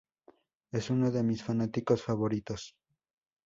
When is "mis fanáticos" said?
1.21-2.01